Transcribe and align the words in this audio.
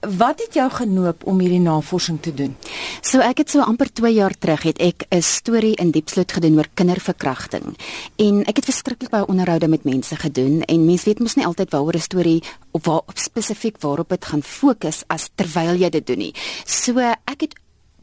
Wat 0.00 0.38
het 0.40 0.54
jou 0.54 0.70
genoop 0.70 1.24
om 1.26 1.40
hierdie 1.42 1.60
navorsing 1.60 2.20
te 2.22 2.30
doen? 2.34 2.52
So 3.02 3.18
ek 3.18 3.42
het 3.42 3.50
so 3.50 3.64
amper 3.66 3.90
2 3.90 4.12
jaar 4.14 4.34
terug 4.38 4.62
het 4.62 4.78
ek 4.78 5.06
'n 5.10 5.22
storie 5.22 5.74
in 5.74 5.90
Diepsloot 5.90 6.32
gedoen 6.32 6.56
oor 6.56 6.68
kinderverkrachting. 6.74 7.76
En 8.16 8.44
ek 8.44 8.56
het 8.56 8.64
verskriklik 8.64 9.10
baie 9.10 9.26
onderhoude 9.26 9.68
met 9.68 9.84
mense 9.84 10.16
gedoen 10.16 10.62
en 10.62 10.84
mense 10.84 11.04
weet 11.04 11.18
mos 11.18 11.34
nie 11.34 11.46
altyd 11.46 11.70
waaroor 11.70 11.94
'n 11.94 12.00
storie 12.00 12.42
of 12.70 12.84
waar 12.84 13.02
spesifiek 13.14 13.80
waarop 13.80 14.08
dit 14.08 14.24
gaan 14.24 14.42
fokus 14.42 15.02
as 15.06 15.30
terwyl 15.34 15.74
jy 15.74 15.88
dit 15.88 16.06
doen 16.06 16.18
nie. 16.18 16.34
So 16.64 16.98
ek 16.98 17.40
het 17.40 17.54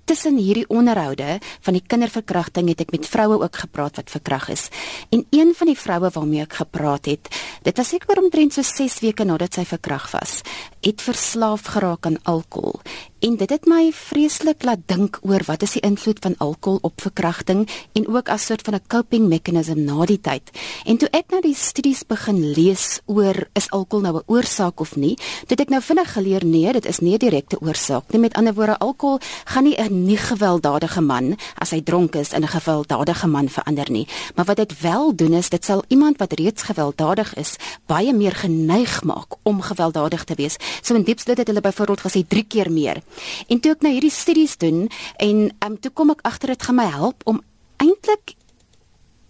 tussen 0.06 0.38
hierdie 0.38 0.68
onderhoude 0.70 1.40
van 1.66 1.78
die 1.78 1.84
kinderverkrachting 1.86 2.70
het 2.72 2.86
ek 2.86 2.94
met 2.96 3.10
vroue 3.10 3.42
ook 3.42 3.60
gepraat 3.66 4.00
wat 4.02 4.14
verkragt 4.14 4.54
is. 4.54 4.68
En 5.10 5.26
een 5.30 5.54
van 5.58 5.72
die 5.72 5.80
vroue 5.80 6.10
waarmee 6.14 6.46
ek 6.46 6.60
gepraat 6.62 7.10
het, 7.10 7.30
dit 7.66 7.78
was 7.78 7.94
seker 7.94 8.22
omtrent 8.22 8.54
so 8.54 8.62
6 8.66 9.00
weke 9.04 9.26
nadat 9.26 9.58
sy 9.58 9.66
verkragt 9.66 10.14
was, 10.14 10.42
het 10.86 11.02
verslaaf 11.02 11.66
geraak 11.74 12.06
aan 12.06 12.22
alkohol. 12.24 12.82
En 13.26 13.36
dit 13.36 13.50
het 13.50 13.64
my 13.66 13.88
vreeslik 13.90 14.62
laat 14.68 14.84
dink 14.86 15.18
oor 15.26 15.42
wat 15.48 15.64
is 15.66 15.72
die 15.74 15.82
invloed 15.82 16.20
van 16.22 16.36
alkohol 16.38 16.78
op 16.86 17.02
verkrachting 17.02 17.64
en 17.98 18.04
ook 18.08 18.30
as 18.30 18.42
'n 18.42 18.46
soort 18.46 18.62
van 18.62 18.74
'n 18.76 18.88
coping 18.88 19.28
mechanism 19.28 19.84
na 19.84 20.06
die 20.06 20.22
tyd. 20.22 20.44
En 20.86 20.98
toe 20.98 21.10
ek 21.10 21.26
nou 21.30 21.42
die 21.42 21.56
studies 21.56 22.06
begin 22.06 22.52
lees 22.52 23.00
oor 23.06 23.48
is 23.54 23.70
alkohol 23.70 24.04
nou 24.04 24.18
'n 24.18 24.24
oorsaak 24.26 24.80
of 24.80 24.96
nie, 24.96 25.18
het 25.48 25.60
ek 25.60 25.70
nou 25.70 25.82
vinnig 25.82 26.14
geleer 26.14 26.46
nee, 26.46 26.74
dit 26.74 26.86
is 26.86 27.00
nie 27.00 27.14
'n 27.14 27.18
direkte 27.18 27.62
oorsaak 27.62 28.04
nie. 28.12 28.20
Met 28.20 28.34
ander 28.34 28.54
woorde, 28.54 28.78
alkohol 28.78 29.20
gaan 29.46 29.64
nie 29.64 29.76
'n 29.78 30.06
nie 30.06 30.18
gewelddadige 30.18 31.02
man 31.02 31.38
as 31.58 31.70
hy 31.70 31.82
dronk 31.82 32.16
is 32.16 32.34
in 32.34 32.44
'n 32.44 32.48
gewelddadige 32.48 33.28
man 33.28 33.50
verander 33.50 33.92
nie. 33.92 34.08
Maar 34.36 34.46
wat 34.46 34.58
dit 34.58 34.82
wel 34.82 35.16
doen 35.16 35.34
is 35.34 35.50
dit 35.50 35.66
sal 35.66 35.84
iemand 35.88 36.18
wat 36.18 36.34
reeds 36.34 36.62
gewelddadig 36.62 37.34
is 37.36 37.56
baie 37.86 38.14
meer 38.14 38.36
geneig 38.36 39.04
maak 39.04 39.34
om 39.44 39.62
gewelddadig 39.62 40.24
te 40.24 40.36
wees. 40.36 40.56
So 40.82 40.96
in 40.96 41.04
diepste 41.04 41.34
het 41.36 41.48
hulle 41.48 41.62
byvoorbeeld 41.62 42.02
gesê 42.02 42.28
3 42.28 42.44
keer 42.48 42.72
meer. 42.72 43.02
En 43.48 43.60
toe 43.60 43.72
ek 43.72 43.82
nou 43.82 43.94
hierdie 43.94 44.14
studies 44.14 44.58
doen 44.58 44.90
en 45.18 45.52
um, 45.66 45.80
toe 45.80 45.92
kom 45.92 46.10
ek 46.10 46.24
agter 46.24 46.48
dit 46.48 46.64
gaan 46.64 46.76
my 46.76 46.90
help 46.90 47.22
om 47.26 47.42
eintlik 47.78 48.36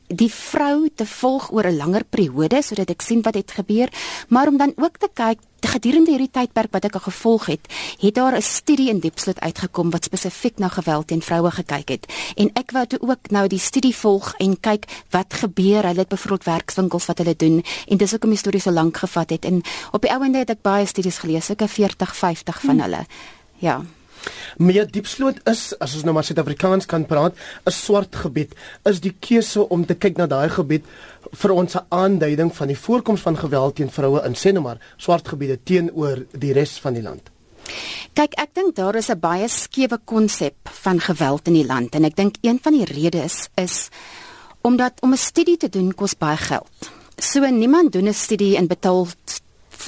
die 0.08 0.30
vrou 0.30 0.89
te 0.94 1.05
volg 1.05 1.50
oor 1.52 1.66
'n 1.66 1.77
langer 1.77 2.03
periode 2.03 2.61
sodat 2.61 2.89
ek 2.89 3.02
sien 3.02 3.22
wat 3.22 3.36
het 3.36 3.52
gebeur, 3.52 3.89
maar 4.30 4.47
om 4.47 4.58
dan 4.58 4.73
ook 4.75 4.97
te 4.97 5.09
kyk 5.14 5.39
gedurende 5.66 6.11
hierdie 6.11 6.30
tydperk 6.30 6.72
wat 6.72 6.86
ek 6.86 6.94
al 7.00 7.05
gevolg 7.09 7.45
het, 7.45 7.66
het 8.00 8.16
daar 8.16 8.36
'n 8.38 8.42
studie 8.42 8.89
in 8.89 9.00
Diepsloot 9.00 9.39
uitgekom 9.39 9.89
wat 9.89 10.03
spesifiek 10.03 10.58
na 10.58 10.67
geweld 10.67 11.08
teen 11.08 11.22
vroue 11.22 11.52
gekyk 11.52 11.89
het. 11.89 12.05
En 12.36 12.49
ek 12.53 12.72
wou 12.72 12.86
toe 12.86 12.99
ook 13.02 13.30
nou 13.30 13.47
die 13.47 13.59
studie 13.59 13.95
volg 13.95 14.33
en 14.38 14.59
kyk 14.59 14.86
wat 15.09 15.33
gebeur. 15.33 15.83
Hulle 15.83 15.99
het 15.99 16.08
byvoorbeeld 16.08 16.44
werkswinkels 16.44 17.05
wat 17.05 17.17
hulle 17.17 17.36
doen 17.36 17.64
en 17.88 17.97
dis 17.97 18.11
hoekom 18.11 18.30
die 18.30 18.39
storie 18.39 18.61
so 18.61 18.72
lank 18.72 18.97
gevat 18.97 19.30
het. 19.30 19.45
En 19.45 19.61
op 19.92 20.02
die 20.02 20.11
ou 20.11 20.23
ende 20.23 20.38
het 20.38 20.49
ek 20.49 20.61
baie 20.61 20.86
studies 20.86 21.17
gelees, 21.17 21.49
ek 21.49 21.61
40, 21.67 22.16
50 22.16 22.61
van 22.61 22.80
hulle. 22.80 23.05
Ja. 23.58 23.81
Maar 24.58 24.88
diepsloot 24.92 25.39
is 25.50 25.73
as 25.80 25.94
ons 25.95 26.03
nou 26.03 26.14
maar 26.16 26.23
Suid-Afrikaans 26.23 26.86
kan 26.86 27.06
praat, 27.06 27.36
'n 27.66 27.72
swart 27.72 28.16
gebied. 28.16 28.56
Is 28.84 29.00
die 29.00 29.16
keuse 29.20 29.70
om 29.70 29.86
te 29.86 29.94
kyk 29.94 30.17
na 30.17 30.25
daai 30.25 30.50
gebied 30.50 30.86
vir 31.31 31.52
ons 31.52 31.76
'n 31.76 31.86
aanduiding 31.89 32.56
van 32.56 32.67
die 32.67 32.78
voorkoms 32.78 33.22
van 33.22 33.38
geweld 33.38 33.76
teen 33.76 33.92
vroue 33.92 34.26
in 34.26 34.33
sê 34.33 34.52
nou 34.52 34.64
maar 34.64 34.80
swart 34.98 35.28
gebiede 35.28 35.59
teenoor 35.64 36.26
die 36.31 36.53
res 36.53 36.80
van 36.80 36.94
die 36.94 37.03
land? 37.03 37.22
Kyk, 38.14 38.33
ek 38.38 38.53
dink 38.53 38.76
daar 38.76 38.95
is 38.95 39.09
'n 39.09 39.20
baie 39.20 39.48
skewe 39.48 40.00
konsep 40.06 40.56
van 40.64 41.00
geweld 41.00 41.48
in 41.48 41.53
die 41.53 41.66
land 41.66 41.95
en 41.95 42.06
ek 42.06 42.16
dink 42.16 42.36
een 42.42 42.59
van 42.61 42.73
die 42.73 42.86
redes 42.86 43.50
is 43.56 43.64
is 43.66 43.89
omdat 44.61 45.02
om 45.02 45.11
'n 45.14 45.17
studie 45.17 45.58
te 45.58 45.70
doen 45.70 45.94
kos 45.94 46.17
baie 46.17 46.38
geld. 46.38 46.92
So 47.17 47.39
niemand 47.45 47.92
doen 47.92 48.08
'n 48.08 48.14
studie 48.14 48.58
en 48.58 48.67
betaal 48.67 49.08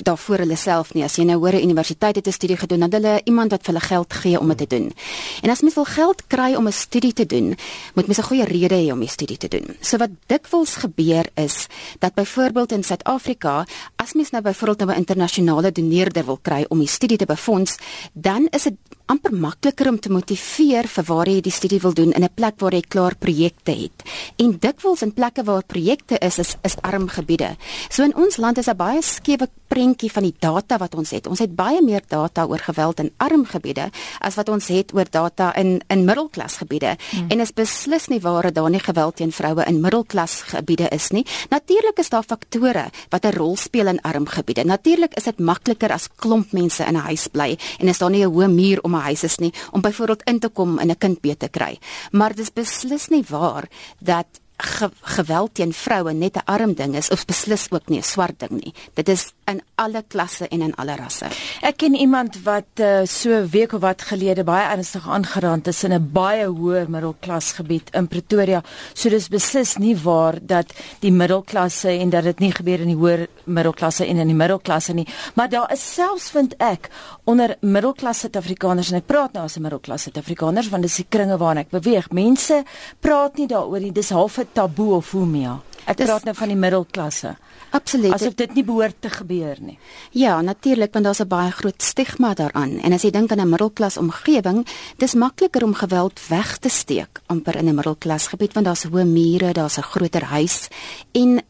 daarvoor 0.04 0.38
hulle 0.38 0.56
self 0.56 0.94
nie. 0.94 1.04
As 1.04 1.16
jy 1.16 1.24
nou 1.24 1.38
hoor 1.40 1.54
'n 1.54 1.64
universiteit 1.64 2.16
het 2.16 2.28
'n 2.28 2.32
studie 2.32 2.58
gedoen, 2.58 2.80
dan 2.80 2.92
hulle 2.92 3.22
iemand 3.24 3.52
wat 3.52 3.64
vir 3.64 3.74
hulle 3.74 3.86
geld 3.86 4.14
gee 4.14 4.40
om 4.40 4.48
dit 4.48 4.58
te 4.58 4.68
doen. 4.68 4.94
En 5.42 5.50
as 5.50 5.62
mens 5.62 5.76
wil 5.76 5.86
geld 5.86 6.28
kry 6.28 6.56
om 6.56 6.68
'n 6.68 6.72
studie 6.72 7.14
te 7.14 7.26
doen, 7.26 7.58
moet 7.96 8.08
mens 8.08 8.20
'n 8.20 8.24
goeie 8.24 8.46
rede 8.46 8.76
hê 8.76 8.92
om 8.92 9.00
die 9.00 9.10
studie 9.10 9.38
te 9.38 9.48
doen. 9.48 9.76
So 9.82 9.98
wat 9.98 10.10
dikwels 10.26 10.76
gebeur 10.76 11.26
is 11.36 11.68
dat 12.00 12.14
byvoorbeeld 12.14 12.72
in 12.72 12.84
Suid-Afrika, 12.84 13.66
as 13.96 14.14
mens 14.14 14.30
nou 14.30 14.44
byvoorbeeld 14.44 14.80
nou 14.80 14.92
'n 14.92 14.98
internasionale 14.98 15.72
doneerder 15.72 16.26
wil 16.26 16.40
kry 16.42 16.66
om 16.68 16.80
die 16.80 16.88
studie 16.88 17.18
te 17.18 17.26
befonds, 17.26 17.78
dan 18.14 18.48
is 18.50 18.64
dit 18.64 18.74
amper 19.08 19.32
makliker 19.32 19.88
om 19.88 20.00
te 20.00 20.12
motiveer 20.12 20.88
vir 20.92 21.06
waar 21.08 21.30
jy 21.32 21.40
die 21.42 21.54
studie 21.54 21.80
wil 21.80 21.94
doen 21.96 22.12
in 22.12 22.24
'n 22.24 22.34
plek 22.36 22.60
waar 22.60 22.74
jy 22.74 22.82
klaar 22.82 23.16
projekte 23.16 23.72
het. 23.72 24.04
En 24.36 24.58
dikwels 24.60 25.02
in 25.02 25.14
plekke 25.14 25.44
waar 25.44 25.64
projekte 25.64 26.18
is, 26.20 26.40
is 26.40 26.56
is 26.64 26.76
arm 26.82 27.08
gebiede. 27.08 27.56
So 27.90 28.04
in 28.04 28.16
ons 28.16 28.38
land 28.38 28.58
is 28.58 28.68
'n 28.68 28.76
baie 28.76 29.02
skewe 29.02 29.48
prentjie 29.68 30.12
van 30.12 30.24
die 30.24 30.36
data 30.40 30.78
wat 30.78 30.96
ons 30.96 31.12
het. 31.12 31.28
Ons 31.28 31.40
het 31.40 31.56
baie 31.56 31.82
meer 31.84 32.02
data 32.08 32.46
oor 32.46 32.60
geweld 32.60 33.00
in 33.00 33.12
arm 33.18 33.46
gebiede 33.46 33.90
as 34.20 34.36
wat 34.36 34.50
ons 34.50 34.68
het 34.68 34.94
oor 34.94 35.06
data 35.10 35.56
in 35.56 35.82
in 35.88 36.06
middelklas 36.06 36.58
gebiede. 36.58 36.98
Hmm. 37.12 37.30
En 37.30 37.40
is 37.40 37.54
beslis 37.54 38.08
nie 38.08 38.20
waar 38.20 38.44
dat 38.44 38.56
daar 38.56 38.70
nie 38.70 38.80
geweld 38.80 39.16
teen 39.16 39.32
vroue 39.32 39.64
in 39.66 39.82
middelklas 39.82 40.42
gebiede 40.42 40.88
is 40.90 41.10
nie. 41.10 41.26
Natuurlik 41.50 42.00
is 42.00 42.10
daar 42.10 42.24
faktore 42.24 42.90
wat 43.10 43.26
'n 43.26 43.36
rol 43.38 43.56
speel 43.56 43.88
in 43.88 44.02
arm 44.02 44.28
gebiede. 44.28 44.64
Natuurlik 44.64 45.14
is 45.14 45.24
dit 45.24 45.40
makliker 45.40 45.92
as 45.92 46.10
klomp 46.16 46.52
mense 46.52 46.84
in 46.84 46.96
'n 46.96 47.08
huis 47.08 47.28
bly 47.28 47.58
en 47.80 47.88
is 47.88 47.98
daar 47.98 48.10
nie 48.10 48.26
'n 48.26 48.32
hoë 48.32 48.50
muur 48.50 48.80
om 48.84 48.97
'n 48.98 49.08
huis 49.10 49.24
is 49.24 49.38
nie 49.38 49.54
om 49.72 49.82
byvoorbeeld 49.82 50.24
in 50.24 50.40
te 50.40 50.50
kom 50.50 50.80
en 50.80 50.90
'n 50.90 50.98
kind 50.98 51.22
beet 51.22 51.40
te 51.40 51.48
kry. 51.50 51.80
Maar 52.12 52.36
dis 52.36 52.54
beslis 52.54 53.08
nie 53.08 53.24
waar 53.28 53.70
dat 54.00 54.28
ge 54.58 54.90
geweld 55.02 55.54
teen 55.54 55.74
vroue 55.74 56.14
net 56.14 56.36
'n 56.36 56.46
arm 56.46 56.74
ding 56.74 56.96
is 56.96 57.10
of 57.10 57.26
beslis 57.26 57.72
ook 57.72 57.90
nie 57.90 58.00
'n 58.00 58.04
swart 58.04 58.40
ding 58.40 58.64
nie. 58.64 58.74
Dit 58.94 59.10
is 59.10 59.34
in 59.48 59.62
alle 59.76 60.04
klasse 60.08 60.48
en 60.48 60.62
in 60.62 60.74
alle 60.76 60.96
rasse. 61.00 61.30
Ek 61.62 61.78
ken 61.80 61.96
iemand 61.96 62.36
wat 62.44 62.82
uh, 62.84 63.06
so 63.08 63.40
week 63.52 63.74
of 63.74 63.82
wat 63.82 64.04
gelede 64.10 64.44
baie 64.48 64.66
ernstig 64.74 65.08
aangeraak 65.08 65.68
is 65.72 65.84
in 65.84 65.94
'n 65.94 66.10
baie 66.12 66.48
hoë 66.48 66.88
middelklas 66.88 67.54
gebied 67.60 67.90
in 67.94 68.08
Pretoria. 68.08 68.62
So 68.94 69.10
dis 69.10 69.30
beslis 69.30 69.78
nie 69.78 69.96
waar 69.96 70.36
dat 70.42 70.74
die 71.00 71.12
middelklasse 71.12 71.90
en 71.90 72.10
dat 72.10 72.24
dit 72.24 72.40
nie 72.40 72.52
gebeur 72.52 72.80
in 72.80 72.92
die 72.92 73.00
hoër 73.00 73.28
middelklasse 73.46 74.06
en 74.06 74.18
in 74.18 74.28
die 74.28 74.36
middelklasse 74.36 74.94
nie, 74.94 75.08
maar 75.36 75.50
daar 75.50 75.72
is 75.72 75.94
selfs 75.94 76.30
vind 76.30 76.56
ek 76.60 76.90
onder 77.24 77.56
middelklas 77.62 78.20
Suid-Afrikaners 78.20 78.92
en 78.92 78.98
ek 78.98 79.08
praat 79.08 79.34
nou 79.34 79.44
as 79.44 79.58
'n 79.58 79.62
middelklas 79.62 80.02
Suid-Afrikaners 80.04 80.70
want 80.70 80.84
dis 80.84 80.96
die 80.96 81.08
kringe 81.10 81.38
waarin 81.38 81.64
ek 81.64 81.70
beweeg. 81.70 82.12
Mense 82.12 82.64
praat 83.00 83.38
nie 83.38 83.48
daaroor 83.48 83.80
nie. 83.80 83.92
Dis 83.92 84.10
half 84.10 84.38
'n 84.40 84.48
taboe 84.54 84.96
of 84.96 85.12
hoe 85.12 85.26
meer. 85.26 85.60
Ek 85.88 86.02
praat 86.04 86.26
nou 86.28 86.36
van 86.36 86.52
die 86.52 86.60
middelklasse. 86.60 87.36
Absoluut. 87.76 88.14
Asof 88.14 88.36
dit 88.36 88.54
nie 88.58 88.64
behoort 88.68 88.98
te 89.00 89.10
gebeur 89.10 89.58
nie. 89.64 89.78
Ja, 90.12 90.42
natuurlik 90.42 90.94
want 90.94 91.06
daar's 91.06 91.22
'n 91.22 91.28
baie 91.28 91.52
groot 91.52 91.82
stigma 91.82 92.34
daaraan. 92.34 92.80
En 92.80 92.94
as 92.94 93.02
jy 93.02 93.12
dink 93.12 93.32
aan 93.32 93.40
'n 93.40 93.50
middelklas 93.50 93.98
omgewing, 93.98 94.68
dis 94.98 95.14
makliker 95.14 95.64
om 95.64 95.74
geweld 95.74 96.20
weg 96.28 96.58
te 96.58 96.70
steek 96.70 97.22
amper 97.28 97.56
in 97.56 97.68
'n 97.68 97.76
middelklasgebied 97.76 98.54
want 98.54 98.66
daar's 98.66 98.86
hoë 98.86 99.06
mure, 99.06 99.54
daar's 99.54 99.78
'n 99.78 99.82
groter 99.82 100.24
huis 100.24 100.68
en 101.12 101.42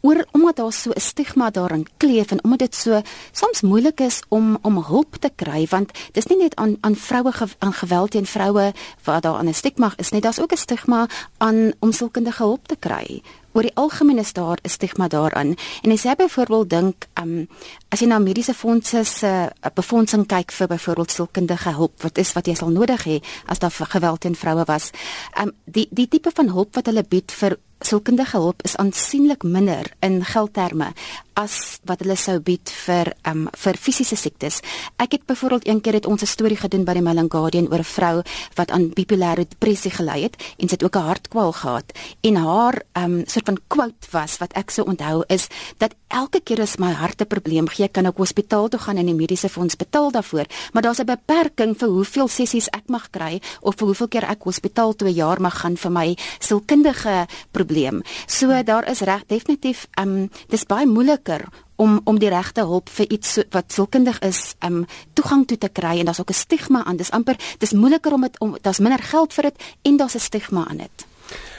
oor 0.00 0.24
omdat 0.32 0.56
daar 0.56 0.72
so 0.72 0.90
'n 0.90 1.00
stigma 1.00 1.50
daarin 1.50 1.86
kleef 1.96 2.30
en 2.30 2.44
omdat 2.44 2.58
dit 2.58 2.74
so 2.74 3.00
soms 3.32 3.60
moeilik 3.60 4.00
is 4.00 4.22
om 4.28 4.58
om 4.62 4.84
hulp 4.84 5.16
te 5.16 5.30
kry 5.36 5.66
want 5.70 5.90
dis 6.12 6.26
nie 6.26 6.38
net 6.38 6.54
aan 6.56 6.76
aan 6.80 6.96
vroue 6.96 7.32
aan 7.58 7.72
geweld 7.72 8.10
teen 8.10 8.26
vroue 8.26 8.72
waar 9.04 9.20
daar 9.20 9.44
'n 9.44 9.54
stigma 9.54 9.92
is 9.96 10.10
nie 10.10 10.20
daar's 10.20 10.40
ook 10.40 10.52
'n 10.52 10.56
stigma 10.56 11.06
aan 11.38 11.72
om 11.78 11.92
sielkundige 11.92 12.42
hulp 12.42 12.66
te 12.68 12.76
kry. 12.76 13.22
Oor 13.52 13.62
die 13.62 13.76
algemeen 13.76 14.18
is 14.18 14.32
daar 14.32 14.58
'n 14.62 14.68
stigma 14.68 15.08
daaraan 15.08 15.54
en 15.82 15.90
as 15.90 16.02
jy 16.02 16.14
byvoorbeeld 16.14 16.70
dink 16.70 17.06
um, 17.14 17.48
as 17.88 18.00
jy 18.00 18.06
na 18.06 18.18
mediese 18.18 18.54
fondse 18.54 19.04
se 19.04 19.26
uh, 19.26 19.70
befondsing 19.74 20.26
kyk 20.26 20.52
vir 20.52 20.66
byvoorbeeld 20.66 21.10
sielkundige 21.10 21.70
hulp 21.70 22.02
wat 22.02 22.18
is 22.18 22.32
wat 22.32 22.46
jy 22.46 22.54
sal 22.54 22.68
nodig 22.68 23.04
hê 23.04 23.22
as 23.46 23.58
daar 23.58 23.70
geweld 23.70 24.20
teen 24.20 24.34
vroue 24.34 24.64
was 24.64 24.90
um, 25.40 25.52
die 25.64 25.88
die 25.90 26.08
tipe 26.08 26.30
van 26.34 26.48
hulp 26.48 26.74
wat 26.74 26.86
hulle 26.86 27.04
bied 27.08 27.32
vir 27.32 27.58
sielkundige 27.80 28.38
hulp 28.38 28.62
is 28.64 28.76
aansienlik 28.76 29.42
minder 29.42 29.92
in 30.00 30.24
geldterme 30.24 30.92
as 31.36 31.78
wat 31.84 32.00
hulle 32.00 32.16
sou 32.16 32.38
bied 32.40 32.70
vir 32.86 33.10
um 33.28 33.44
vir 33.52 33.76
fisiese 33.76 34.16
siektes. 34.16 34.62
Ek 34.96 35.18
het 35.18 35.26
byvoorbeeld 35.28 35.68
een 35.68 35.80
keer 35.84 35.98
het 36.00 36.06
ons 36.06 36.22
'n 36.22 36.26
storie 36.26 36.56
gedoen 36.56 36.84
by 36.84 36.94
die 36.94 37.02
Melon 37.02 37.30
Guardian 37.30 37.68
oor 37.68 37.78
'n 37.78 37.84
vrou 37.84 38.22
wat 38.56 38.70
aan 38.70 38.90
bipolêre 38.94 39.44
depressie 39.48 39.90
gely 39.90 40.22
het 40.22 40.36
en 40.58 40.68
sy 40.68 40.74
het 40.74 40.84
ook 40.84 40.96
'n 40.96 41.08
hartkwal 41.08 41.52
gehad 41.52 41.92
en 42.22 42.36
haar 42.36 42.82
um 42.94 43.22
soort 43.26 43.46
van 43.46 43.58
quote 43.68 44.06
was 44.10 44.38
wat 44.38 44.52
ek 44.54 44.70
so 44.70 44.82
onthou 44.82 45.24
is 45.28 45.48
dat 45.78 45.94
elke 46.08 46.40
keer 46.40 46.60
as 46.60 46.76
my 46.78 46.92
hart 46.92 47.20
'n 47.20 47.26
probleem 47.26 47.68
gee, 47.68 47.88
kan 47.88 48.06
ek 48.06 48.16
hospitaal 48.16 48.68
toe 48.68 48.80
gaan 48.80 48.96
en 48.96 49.06
die 49.06 49.14
mediese 49.14 49.48
fonds 49.48 49.76
betaal 49.76 50.10
daarvoor, 50.10 50.46
maar 50.72 50.82
daar's 50.82 51.00
'n 51.00 51.04
beperking 51.04 51.76
vir 51.76 51.88
hoeveel 51.88 52.28
sessies 52.28 52.68
ek 52.68 52.88
mag 52.88 53.10
kry 53.10 53.40
of 53.60 53.74
vir 53.74 53.86
hoeveel 53.86 54.08
keer 54.08 54.24
ek 54.24 54.42
hospitaal 54.42 54.94
toe 54.94 55.08
'n 55.08 55.14
jaar 55.14 55.40
mag 55.40 55.60
gaan 55.60 55.76
vir 55.76 55.90
my 55.90 56.16
sielkundige 56.38 57.26
probleem. 57.50 57.65
So 58.26 58.62
daar 58.62 58.88
is 58.90 59.00
reg 59.00 59.26
definitief 59.26 59.86
um 60.00 60.30
dis 60.48 60.64
baie 60.64 60.86
moeiliker 60.86 61.48
om 61.76 62.00
om 62.04 62.18
die 62.18 62.28
regte 62.28 62.60
hulp 62.60 62.88
vir 62.88 63.10
iets 63.12 63.32
so, 63.32 63.42
wat 63.50 63.72
sielkundig 63.72 64.18
is 64.18 64.54
um 64.64 64.84
toegang 65.12 65.46
toe 65.46 65.58
te 65.58 65.68
kry 65.68 65.98
en 65.98 66.04
daar's 66.04 66.20
ook 66.20 66.30
'n 66.30 66.42
stigma 66.44 66.84
aan. 66.84 66.96
Dis 66.96 67.10
amper 67.10 67.36
dis 67.58 67.72
moeiliker 67.72 68.12
om 68.12 68.20
dit 68.20 68.40
om 68.40 68.56
daar's 68.60 68.78
minder 68.78 69.02
geld 69.02 69.32
vir 69.32 69.42
dit 69.42 69.62
en 69.82 69.96
daar's 69.96 70.14
'n 70.14 70.18
stigma 70.20 70.66
aan 70.68 70.76
dit. 70.76 71.05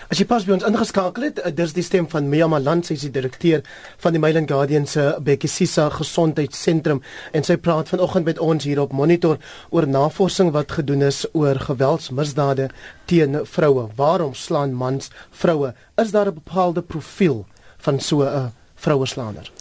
As 0.08 0.22
jy 0.22 0.24
pas 0.24 0.46
by 0.48 0.54
ons 0.56 0.64
ingeskakel 0.64 1.26
het, 1.26 1.40
eh, 1.44 1.52
dis 1.52 1.74
die 1.76 1.84
stem 1.84 2.06
van 2.08 2.30
Mia 2.32 2.46
Malan, 2.48 2.80
sy 2.82 2.94
is 2.96 3.02
die 3.04 3.12
direkteur 3.12 3.60
van 4.00 4.14
die 4.16 4.22
Myland 4.24 4.48
Guardian 4.48 4.86
se 4.88 5.18
Bekisisa 5.20 5.90
Gesondheidssentrum 5.92 7.02
en 7.34 7.44
sy 7.44 7.58
praat 7.58 7.90
vanoggend 7.92 8.26
met 8.26 8.40
ons 8.40 8.64
hier 8.64 8.80
op 8.80 8.94
Monitor 8.96 9.38
oor 9.70 9.86
navorsing 9.86 10.54
wat 10.56 10.72
gedoen 10.72 11.04
is 11.04 11.26
oor 11.34 11.60
geweldsmisdade 11.60 12.70
teen 13.06 13.36
vroue. 13.44 13.90
Waarom 13.98 14.34
slaan 14.34 14.74
mans 14.74 15.12
vroue? 15.32 15.74
Is 15.98 16.12
daar 16.12 16.32
'n 16.32 16.40
bepaalde 16.40 16.82
profiel 16.82 17.46
van 17.78 18.00
so 18.00 18.24
'n 18.24 18.54
vroueslaander? 18.78 19.52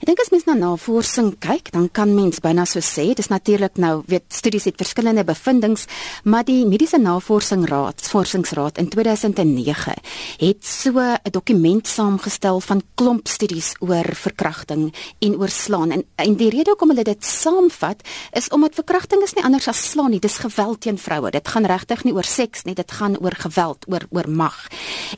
Ek 0.00 0.06
dink 0.06 0.20
as 0.20 0.30
mens 0.30 0.46
na 0.46 0.54
navorsing 0.54 1.34
kyk, 1.42 1.72
dan 1.74 1.88
kan 1.88 2.14
mens 2.14 2.40
byna 2.44 2.66
so 2.68 2.80
sê, 2.80 3.14
dis 3.16 3.30
natuurlik 3.32 3.76
nou, 3.82 4.02
weet 4.06 4.24
studies 4.32 4.64
het 4.64 4.76
verskillende 4.76 5.24
bevindinge, 5.24 5.86
maar 6.24 6.44
die 6.44 6.64
Mediese 6.66 6.98
Navorsingsraad, 6.98 8.00
Forsingsraad 8.00 8.78
in 8.78 8.88
2009 8.92 9.96
het 10.38 10.64
so 10.64 10.98
'n 10.98 11.18
dokument 11.30 11.86
saamgestel 11.86 12.60
van 12.60 12.82
klomp 12.94 13.28
studies 13.28 13.74
oor 13.80 14.14
verkrachting 14.14 14.94
en 15.18 15.36
oor 15.36 15.48
slaan. 15.48 15.90
En 15.90 16.04
en 16.16 16.36
die 16.36 16.50
rede 16.50 16.70
hoekom 16.70 16.88
hulle 16.88 17.04
dit 17.04 17.24
saamvat 17.24 18.02
is 18.32 18.48
omdat 18.48 18.74
verkrachting 18.74 19.22
is 19.22 19.34
nie 19.34 19.44
anders 19.44 19.68
as 19.68 19.90
slaan 19.90 20.10
nie, 20.10 20.20
dis 20.20 20.38
geweld 20.38 20.80
teen 20.80 20.98
vroue. 20.98 21.30
Dit 21.30 21.48
gaan 21.48 21.64
regtig 21.64 22.04
nie 22.04 22.14
oor 22.14 22.24
seks 22.24 22.64
nie, 22.64 22.74
dit 22.74 22.92
gaan 22.92 23.18
oor 23.18 23.36
geweld, 23.36 23.84
oor 23.88 24.06
oor 24.10 24.28
mag. 24.28 24.68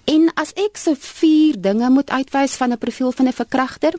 En 0.05 0.31
as 0.35 0.53
ek 0.57 0.77
so 0.77 0.95
vier 0.99 1.61
dinge 1.61 1.91
moet 1.91 2.11
uitwys 2.11 2.57
van 2.57 2.73
'n 2.73 2.79
profiel 2.79 3.13
van 3.13 3.29
'n 3.29 3.33
verkragter, 3.49 3.97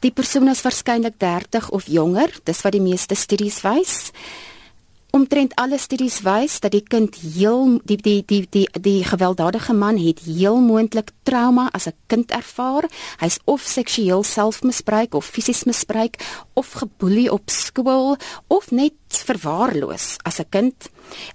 Die 0.00 0.10
persoon 0.10 0.48
is 0.48 0.62
waarskynlik 0.64 1.18
30 1.20 1.70
of 1.70 1.86
jonger, 1.86 2.32
dis 2.44 2.62
wat 2.64 2.72
die 2.72 2.80
meeste 2.80 3.14
studies 3.14 3.60
wys. 3.62 4.12
Omtrent 5.10 5.54
alle 5.58 5.78
studies 5.78 6.20
wys 6.22 6.60
dat 6.62 6.70
die 6.70 6.84
kind 6.86 7.16
heel 7.18 7.80
die 7.82 7.96
die 7.98 8.22
die 8.26 8.44
die 8.46 8.66
die 8.78 9.02
gewelddadige 9.04 9.74
man 9.74 9.98
het 9.98 10.20
heel 10.22 10.60
moontlik 10.62 11.10
trauma 11.26 11.68
as 11.72 11.86
'n 11.86 11.94
kind 12.06 12.30
ervaar. 12.30 12.86
Hy's 13.18 13.38
of 13.44 13.60
seksueel 13.60 14.22
selfmisbruik 14.22 15.14
of 15.14 15.26
fisies 15.26 15.64
misbruik 15.64 16.14
of 16.54 16.72
geboelie 16.72 17.32
op 17.32 17.50
skool 17.50 18.16
of 18.46 18.70
net 18.70 18.92
verwaarloos 19.08 20.16
as 20.22 20.38
'n 20.38 20.48
kind. 20.48 20.90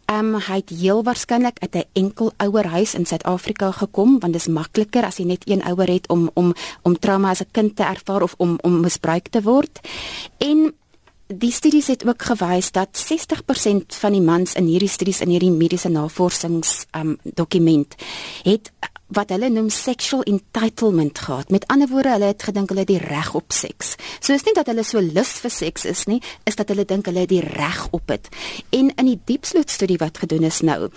Ehm 0.06 0.36
um, 0.36 0.40
hy 0.40 0.56
het 0.56 0.70
heel 0.70 1.04
waarskynlik 1.04 1.60
uit 1.60 1.76
'n 1.76 1.90
enkel 1.94 2.32
ouer 2.38 2.68
huis 2.68 2.94
in 2.94 3.06
Suid-Afrika 3.06 3.72
gekom 3.72 4.20
want 4.20 4.34
dit 4.34 4.42
is 4.42 4.48
makliker 4.48 5.04
as 5.06 5.18
jy 5.18 5.26
net 5.26 5.50
een 5.50 5.64
ouer 5.64 5.88
het 5.88 6.08
om 6.08 6.30
om 6.34 6.54
om 6.82 7.00
trauma 7.00 7.30
as 7.30 7.42
'n 7.42 7.52
kind 7.52 7.76
te 7.76 7.84
ervaar 7.84 8.22
of 8.22 8.34
om 8.38 8.58
om 8.62 8.80
misbruik 8.80 9.28
te 9.28 9.42
word. 9.42 9.80
En 10.38 10.74
die 11.28 11.52
studies 11.52 11.88
het 11.88 12.06
ook 12.06 12.22
gewys 12.22 12.72
dat 12.72 12.90
60% 13.14 13.98
van 14.00 14.14
die 14.14 14.22
mans 14.22 14.54
in 14.54 14.68
hierdie 14.70 14.90
studies 14.90 15.24
in 15.26 15.32
hierdie 15.34 15.52
mediese 15.52 15.90
navorsings 15.90 16.86
um 16.94 17.18
dokument 17.24 17.96
het 18.44 18.70
wat 19.16 19.30
hulle 19.30 19.50
noem 19.50 19.70
sexual 19.70 20.24
entitlement 20.26 21.20
gehad. 21.20 21.50
Met 21.54 21.68
ander 21.70 21.88
woorde, 21.88 22.10
hulle 22.10 22.32
het 22.32 22.44
gedink 22.44 22.70
hulle 22.70 22.82
het 22.82 22.90
die 22.90 23.02
reg 23.02 23.36
op 23.38 23.54
seks. 23.54 23.94
So 24.20 24.34
is 24.34 24.44
nie 24.48 24.56
dat 24.58 24.66
hulle 24.72 24.84
so 24.84 25.00
lus 25.00 25.36
vir 25.44 25.54
seks 25.54 25.86
is 25.86 26.06
nie, 26.10 26.22
is 26.44 26.58
dat 26.58 26.74
hulle 26.74 26.88
dink 26.90 27.06
hulle 27.06 27.22
het 27.22 27.30
die 27.30 27.44
reg 27.46 27.86
op 27.94 28.08
dit. 28.10 28.30
En 28.74 28.90
in 28.96 29.12
die 29.12 29.20
diepsloot 29.30 29.70
studie 29.70 30.00
wat 30.02 30.18
gedoen 30.18 30.50
is 30.50 30.64
nou, 30.66 30.90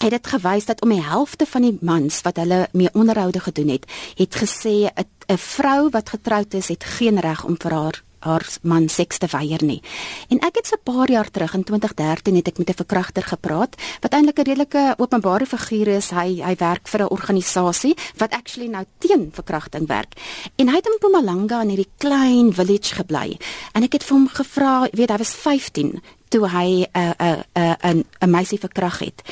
het 0.00 0.12
dit 0.12 0.30
gewys 0.34 0.68
dat 0.68 0.84
om 0.84 0.92
die 0.92 1.00
helfte 1.04 1.48
van 1.48 1.64
die 1.64 1.78
mans 1.80 2.20
wat 2.28 2.36
hulle 2.40 2.66
mee 2.76 2.92
onderhoude 2.92 3.40
gedoen 3.40 3.72
het, 3.72 3.88
het 4.20 4.36
gesê 4.36 4.92
'n 4.92 5.36
vrou 5.36 5.88
wat 5.90 6.12
getroud 6.12 6.54
is, 6.54 6.68
het 6.68 6.84
geen 6.84 7.20
reg 7.20 7.44
om 7.44 7.56
vir 7.56 7.72
haar 7.72 8.02
haar 8.20 8.46
man 8.62 8.88
seks 8.88 9.18
te 9.18 9.28
weier 9.30 9.62
nie. 9.64 9.80
En 10.28 10.38
ek 10.38 10.60
het 10.60 10.66
so 10.66 10.76
'n 10.76 10.84
paar 10.84 11.10
jaar 11.10 11.30
terug 11.30 11.54
in 11.54 11.64
2013 11.64 12.34
het 12.34 12.48
ek 12.48 12.58
met 12.58 12.70
'n 12.70 12.82
verkragter 12.82 13.22
gepraat 13.22 13.76
wat 14.00 14.12
eintlik 14.12 14.38
'n 14.38 14.48
redelike 14.48 14.94
openbare 14.98 15.46
figuur 15.46 15.88
is. 15.88 16.10
Hy 16.10 16.42
hy 16.42 16.54
werk 16.56 16.88
vir 16.88 17.00
'n 17.00 17.08
organisasie 17.10 17.96
wat 18.16 18.32
actually 18.32 18.68
nou 18.68 18.84
teen 18.98 19.30
verkrachting 19.32 19.86
werk. 19.86 20.14
En 20.56 20.68
hy 20.68 20.74
het 20.74 20.86
in 20.86 20.96
Mpumalanga 20.98 21.62
in 21.62 21.68
hierdie 21.68 21.92
klein 21.98 22.52
village 22.52 22.94
gebly. 22.94 23.38
En 23.72 23.82
ek 23.82 23.92
het 23.92 24.04
vir 24.04 24.16
hom 24.16 24.28
gevra, 24.28 24.88
weet 24.92 25.10
hy 25.10 25.16
was 25.16 25.34
15 25.34 26.00
toe 26.30 26.46
hy 26.48 26.86
'n 26.94 27.14
'n 27.18 27.44
'n 27.82 28.04
'n 28.22 28.30
meisie 28.30 28.58
verkrag 28.58 28.98
het. 28.98 29.22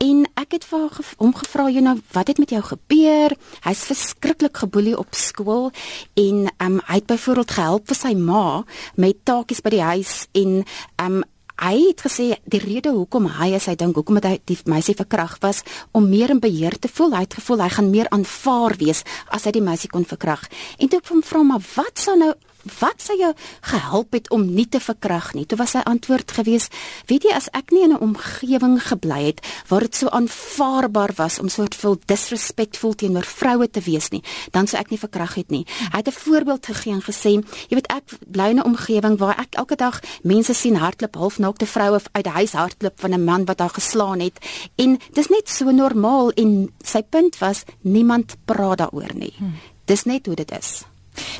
En 0.00 0.26
ek 0.34 0.52
het 0.52 0.64
vir 0.64 0.90
hom 1.16 1.34
gevra, 1.34 1.68
"Jy 1.68 1.80
nou, 1.80 2.00
wat 2.12 2.28
het 2.28 2.38
met 2.38 2.50
jou 2.50 2.62
gebeur?" 2.62 3.36
Hy's 3.62 3.84
verskriklik 3.84 4.56
geboelie 4.56 4.98
op 4.98 5.14
skool 5.14 5.70
en 6.14 6.50
um, 6.58 6.80
hy 6.86 6.94
het 6.94 7.06
byvoorbeeld 7.06 7.50
gehelp 7.50 7.86
vir 7.86 7.96
sy 7.96 8.14
ma 8.14 8.64
met 8.94 9.16
taakies 9.24 9.60
by 9.60 9.70
die 9.70 9.82
huis 9.82 10.26
en 10.32 10.64
um, 10.96 11.22
Hy 11.56 11.86
het 11.88 12.02
gesê 12.04 12.24
die 12.44 12.60
rede 12.60 12.90
hoekom 12.92 13.30
hy 13.38 13.54
as 13.56 13.64
hy 13.70 13.74
dink 13.80 13.96
hoekom 13.96 14.18
het 14.20 14.26
hy 14.28 14.34
die 14.44 14.58
meisie 14.68 14.92
verkrag 14.92 15.38
was 15.40 15.62
om 15.96 16.04
meer 16.04 16.28
in 16.34 16.40
beheer 16.40 16.76
te 16.76 16.88
voel. 16.92 17.14
Hy 17.16 17.22
het 17.24 17.38
gevoel 17.38 17.62
hy 17.64 17.68
gaan 17.72 17.88
meer 17.90 18.10
aanvaar 18.12 18.76
wees 18.76 19.00
as 19.32 19.48
hy 19.48 19.54
die 19.56 19.64
meisie 19.64 19.88
kon 19.88 20.04
verkrag. 20.04 20.44
En 20.76 20.92
toe 20.92 21.00
ek 21.00 21.08
hom 21.08 21.22
vra 21.24 21.40
maar 21.48 21.64
wat 21.78 21.96
sou 21.96 22.12
nou 22.20 22.34
wat 22.78 23.02
sou 23.02 23.16
jou 23.18 23.32
gehelp 23.60 24.12
het 24.12 24.30
om 24.30 24.44
nie 24.54 24.68
te 24.68 24.80
verkrag 24.80 25.32
nie? 25.34 25.46
Toe 25.46 25.58
was 25.58 25.70
sy 25.76 25.82
antwoord 25.84 26.30
gewees: 26.30 26.68
"Weet 27.06 27.24
jy, 27.24 27.32
as 27.34 27.48
ek 27.52 27.70
nie 27.70 27.82
in 27.82 27.92
'n 27.92 28.00
omgewing 28.00 28.82
gebly 28.82 29.26
het 29.26 29.40
waar 29.68 29.80
dit 29.80 29.96
so 29.96 30.08
aanvaarbaar 30.08 31.12
was 31.16 31.38
om 31.38 31.48
soort 31.48 31.74
vol 31.74 31.96
disrespectful 32.04 32.94
teenoor 32.94 33.24
vroue 33.24 33.70
te 33.70 33.80
wees 33.80 34.10
nie, 34.10 34.22
dan 34.50 34.66
sou 34.66 34.80
ek 34.80 34.90
nie 34.90 34.98
verkrag 34.98 35.34
het 35.34 35.50
nie." 35.50 35.66
Hy 35.92 35.98
het 35.98 36.08
'n 36.08 36.12
voorbeeld 36.12 36.66
gegee 36.66 36.92
en 36.92 37.02
gesê: 37.02 37.30
"Jy 37.68 37.74
weet, 37.74 37.86
ek 37.86 38.04
bly 38.26 38.50
in 38.50 38.58
'n 38.58 38.64
omgewing 38.64 39.18
waar 39.18 39.38
ek 39.38 39.54
elke 39.54 39.76
dag 39.76 40.00
mense 40.22 40.54
sien 40.54 40.76
hardloop 40.76 41.14
halfnaakte 41.14 41.66
vroue 41.66 42.00
uit 42.12 42.24
die 42.24 42.32
huis 42.32 42.52
hardloop 42.52 43.00
van 43.00 43.12
'n 43.12 43.24
man 43.24 43.44
wat 43.44 43.58
haar 43.58 43.74
geslaan 43.74 44.20
het 44.20 44.38
en 44.76 44.98
dis 45.12 45.28
net 45.28 45.48
so 45.48 45.70
normaal 45.70 46.30
en 46.30 46.72
sy 46.84 47.02
punt 47.02 47.38
was 47.38 47.64
niemand 47.80 48.36
praat 48.44 48.78
daaroor 48.78 49.14
nie. 49.14 49.34
Dis 49.84 50.04
net 50.04 50.26
hoe 50.26 50.34
dit 50.34 50.50
is. 50.50 50.84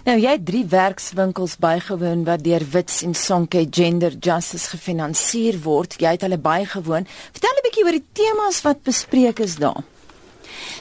Nou 0.04 0.18
jy 0.18 0.36
het 0.36 0.46
drie 0.46 0.64
werkswinkels 0.70 1.56
bygewoon 1.58 2.24
wat 2.24 2.44
deur 2.44 2.64
Wits 2.70 3.02
en 3.02 3.14
Sonke 3.14 3.66
Gender 3.70 4.14
Justice 4.20 4.68
gefinansier 4.68 5.58
word. 5.62 5.98
Jy 6.00 6.16
het 6.16 6.22
hulle 6.22 6.38
bygewoon. 6.38 7.06
Vertel 7.32 7.56
'n 7.56 7.66
bietjie 7.66 7.84
oor 7.84 7.98
die 7.98 8.08
temas 8.12 8.62
wat 8.62 8.82
bespreek 8.82 9.38
is 9.38 9.56
daar. 9.56 9.82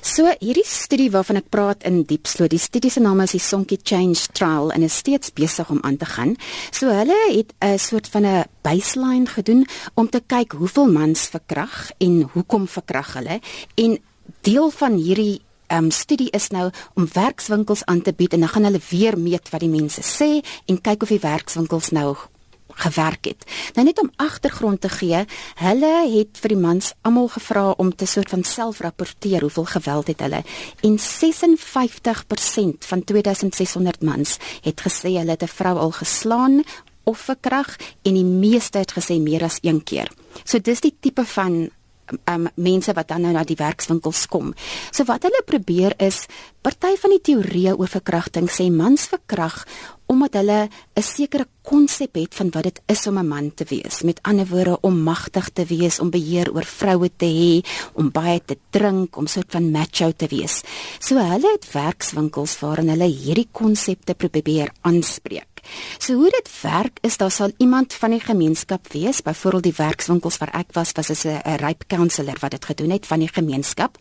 So 0.01 0.30
hierdie 0.39 0.65
studie 0.68 1.09
waarvan 1.13 1.39
ek 1.42 1.50
praat 1.50 1.83
in 1.88 2.03
Diepsloot, 2.03 2.51
die 2.53 2.62
studie 2.62 2.92
se 2.94 3.01
naam 3.03 3.24
is 3.24 3.31
die 3.31 3.42
Sonke 3.44 3.77
Change 3.81 4.27
Trial 4.38 4.71
en 4.71 4.86
is 4.86 4.97
steeds 5.01 5.33
besig 5.33 5.69
om 5.74 5.80
aan 5.81 5.97
te 5.97 6.06
gaan. 6.06 6.36
So 6.71 6.89
hulle 6.94 7.18
het 7.31 7.53
'n 7.62 7.77
soort 7.77 8.07
van 8.07 8.25
'n 8.25 8.45
baseline 8.62 9.25
gedoen 9.25 9.65
om 9.95 10.09
te 10.09 10.21
kyk 10.27 10.51
hoeveel 10.51 10.92
mans 10.92 11.27
verkrag 11.27 11.92
en 11.97 12.30
hoekom 12.33 12.68
verkrag 12.68 13.13
hulle 13.13 13.39
en 13.75 14.00
deel 14.42 14.69
van 14.69 14.94
hierdie 14.94 15.42
um, 15.71 15.91
studie 15.91 16.29
is 16.29 16.50
nou 16.50 16.69
om 16.94 17.07
werkswinkels 17.13 17.85
aan 17.85 18.01
te 18.01 18.13
bied 18.13 18.33
en 18.33 18.39
dan 18.39 18.50
gaan 18.50 18.63
hulle 18.63 18.81
weer 18.89 19.17
meet 19.19 19.50
wat 19.50 19.62
die 19.62 19.69
mense 19.69 20.01
sê 20.01 20.41
en 20.65 20.81
kyk 20.81 21.03
of 21.03 21.09
die 21.09 21.19
werkswinkels 21.23 21.91
nou 21.95 22.15
gewerk 22.75 23.25
het. 23.25 23.45
Nou 23.73 23.85
net 23.85 24.00
om 24.00 24.12
agtergrond 24.15 24.81
te 24.81 24.89
gee, 24.89 25.23
hulle 25.62 25.94
het 26.11 26.40
vir 26.42 26.54
die 26.56 26.59
mans 26.59 26.92
almal 27.07 27.30
gevra 27.31 27.69
om 27.80 27.94
te 27.95 28.07
soort 28.09 28.30
van 28.33 28.44
self-rapporteer 28.44 29.42
hoeveel 29.45 29.68
geweld 29.75 30.11
het 30.11 30.19
hulle 30.25 30.42
en 30.81 30.97
56% 30.99 32.90
van 32.90 33.04
2600 33.04 34.04
mans 34.04 34.37
het 34.66 34.81
gesê 34.81 35.16
hulle 35.16 35.35
het 35.37 35.44
'n 35.44 35.56
vrou 35.56 35.78
al 35.78 35.92
geslaan 35.92 36.63
of 37.04 37.18
verkrag 37.18 37.75
en 38.04 38.13
die 38.13 38.25
meeste 38.25 38.78
het 38.78 38.94
gesê 38.97 39.19
meer 39.21 39.44
as 39.44 39.59
een 39.61 39.83
keer. 39.83 40.11
So 40.44 40.59
dis 40.59 40.81
die 40.81 40.95
tipe 40.99 41.25
van 41.25 41.69
um 42.31 42.47
mense 42.56 42.94
wat 42.94 43.07
dan 43.07 43.21
nou 43.21 43.33
na 43.33 43.44
die 43.44 43.57
werkswinkels 43.59 44.26
kom. 44.28 44.54
So 44.92 45.06
wat 45.09 45.24
hulle 45.24 45.42
probeer 45.45 45.95
is 45.97 46.26
party 46.66 46.95
van 46.97 47.14
die 47.14 47.21
teorieë 47.21 47.76
oor 47.78 47.92
verkrachting 47.92 48.50
sê 48.50 48.71
mans 48.74 49.07
verkrag 49.12 49.66
omdat 50.09 50.33
hulle 50.33 50.69
'n 50.95 51.02
sekere 51.02 51.47
konsep 51.64 52.16
het 52.16 52.35
van 52.35 52.50
wat 52.54 52.64
dit 52.64 52.81
is 52.85 53.07
om 53.07 53.18
'n 53.18 53.28
man 53.28 53.54
te 53.54 53.66
wees. 53.68 54.02
Met 54.02 54.19
ander 54.21 54.47
woorde 54.47 54.78
om 54.81 55.04
magtig 55.04 55.50
te 55.50 55.66
wees, 55.66 56.00
om 56.00 56.09
beheer 56.09 56.54
oor 56.54 56.66
vroue 56.66 57.09
te 57.18 57.26
hê, 57.26 57.66
om 57.94 58.12
baie 58.12 58.42
te 58.45 58.57
drink, 58.69 59.18
om 59.18 59.28
soort 59.28 59.52
van 59.52 59.71
macho 59.71 60.12
te 60.12 60.28
wees. 60.28 60.62
So 61.00 61.18
hulle 61.18 61.52
het 61.52 61.71
werkswinkels 61.71 62.59
waarin 62.59 62.90
hulle 62.90 63.09
hierdie 63.09 63.47
konsepte 63.52 64.14
probeer 64.14 64.69
aanspreek. 64.81 65.55
So 65.98 66.14
hoe 66.14 66.30
dit 66.30 66.50
werk 66.62 66.98
is 67.02 67.18
daar 67.18 67.31
sal 67.31 67.52
iemand 67.57 67.94
van 67.94 68.12
die 68.12 68.19
gemeenskap 68.19 68.88
wees, 68.94 69.22
byvoorbeeld 69.22 69.64
die 69.64 69.78
werkswinkels 69.78 70.38
waar 70.38 70.54
ek 70.54 70.74
was, 70.74 70.92
was 70.95 71.10
'n 71.26 71.42
'n 71.45 71.57
rape 71.60 71.86
counselor 71.88 72.38
wat 72.40 72.52
dit 72.52 72.66
gedoen 72.66 72.90
het 72.90 73.06
van 73.06 73.19
die 73.19 73.30
gemeenskap. 73.34 73.98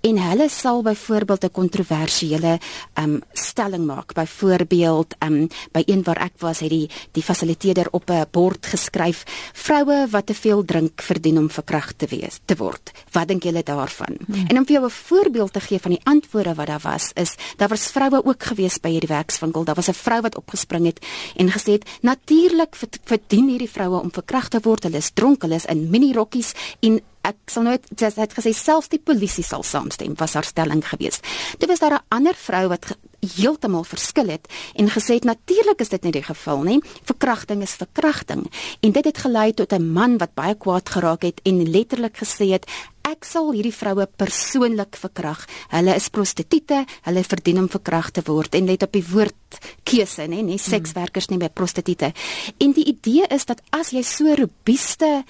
En 0.00 0.18
hulle 0.18 0.48
sal 0.48 0.82
byvoorbeeld 0.82 1.44
'n 1.44 1.50
kontroversiële 1.50 2.58
um 2.94 3.22
stelling 3.32 3.86
maak. 3.86 4.12
Byvoorbeeld 4.12 5.14
um 5.20 5.48
by 5.72 5.82
een 5.86 6.02
waar 6.02 6.20
ek 6.20 6.32
was, 6.38 6.60
het 6.60 6.70
die 6.70 6.90
die 7.12 7.22
fasiliteerder 7.22 7.88
op 7.90 8.10
'n 8.10 8.26
bord 8.30 8.66
geskryf: 8.66 9.24
"Vroue 9.52 10.06
wat 10.10 10.26
te 10.26 10.34
veel 10.34 10.64
drink 10.64 11.02
verdien 11.02 11.38
om 11.38 11.50
verkragt 11.50 11.98
te 11.98 12.06
wees 12.06 12.38
te 12.44 12.56
word." 12.56 12.90
Wat 13.12 13.28
dink 13.28 13.42
julle 13.42 13.62
daarvan? 13.62 14.16
Hmm. 14.26 14.44
En 14.48 14.58
om 14.58 14.64
vir 14.64 14.74
jou 14.74 14.84
'n 14.84 14.90
voorbeeld 14.90 15.52
te 15.52 15.60
gee 15.60 15.78
van 15.78 15.90
die 15.90 16.00
antwoorde 16.04 16.54
wat 16.54 16.66
daar 16.66 16.80
was, 16.82 17.10
is 17.14 17.34
daar 17.56 17.68
was 17.68 17.90
vroue 17.90 18.24
ook 18.24 18.42
gewees 18.42 18.80
by 18.80 18.88
hierdie 18.88 19.08
werkswinkel. 19.08 19.64
Daar 19.64 19.74
was 19.74 19.88
'n 19.88 19.94
vrou 19.94 20.20
wat 20.20 20.36
opgespring 20.36 20.86
het 20.86 21.01
en 21.36 21.52
gesê 21.52 21.78
het 21.78 21.88
natuurlik 22.00 22.76
verdien 23.04 23.48
hierdie 23.48 23.70
vroue 23.70 24.00
om 24.00 24.12
verkragt 24.12 24.50
te 24.50 24.60
word. 24.62 24.84
Hulle 24.84 25.02
is 25.02 25.12
dronk, 25.14 25.42
hulle 25.42 25.60
is 25.60 25.68
in 25.70 25.88
minirokkies 25.90 26.54
en 26.80 27.00
ek 27.22 27.36
sal 27.46 27.66
nooit 27.68 27.86
sy 27.96 28.10
het 28.16 28.34
gesê 28.34 28.52
selfs 28.56 28.90
die 28.92 29.02
polisie 29.02 29.44
sal 29.46 29.62
saamstem 29.62 30.16
was 30.18 30.34
haar 30.34 30.46
stelling 30.46 30.82
geweest. 30.86 31.26
Toe 31.58 31.68
was 31.68 31.78
daar 31.78 32.00
'n 32.00 32.06
ander 32.08 32.34
vrou 32.34 32.68
wat 32.68 32.96
heeltemal 33.22 33.84
verskil 33.86 34.32
het 34.34 34.48
en 34.74 34.90
gesê 34.90 35.18
het 35.20 35.26
natuurlik 35.28 35.80
is 35.80 35.92
dit 35.92 36.02
nie 36.04 36.12
die 36.12 36.24
geval 36.26 36.62
nie. 36.66 36.78
Verkrachting 37.06 37.62
is 37.62 37.78
verkrachting 37.78 38.46
en 38.80 38.92
dit 38.92 39.04
het 39.04 39.18
gelei 39.18 39.52
tot 39.54 39.72
'n 39.72 39.92
man 39.92 40.18
wat 40.18 40.34
baie 40.34 40.54
kwaad 40.54 40.88
geraak 40.88 41.22
het 41.22 41.40
en 41.44 41.70
letterlik 41.70 42.16
gesê 42.16 42.50
het 42.52 42.66
ek 43.02 43.24
sal 43.24 43.52
hierdie 43.52 43.74
vroue 43.74 44.06
persoonlik 44.06 44.96
verkrag. 44.96 45.44
Hulle 45.68 45.94
is 45.94 46.08
prostituie, 46.08 46.84
hulle 47.02 47.24
verdien 47.24 47.58
om 47.58 47.68
verkrag 47.68 48.10
te 48.10 48.22
word 48.24 48.54
en 48.54 48.66
let 48.66 48.82
op 48.82 48.92
die 48.92 49.04
woord 49.04 49.58
keuse, 49.84 50.26
nê, 50.26 50.42
nie 50.42 50.58
sekswerkers 50.58 51.28
nie, 51.28 51.38
maar 51.38 51.50
prostituie. 51.54 52.12
En 52.58 52.72
die 52.72 52.84
idee 52.84 53.26
is 53.30 53.44
dat 53.44 53.62
as 53.70 53.90
jy 53.90 54.02
so 54.02 54.34
robuuste 54.34 55.24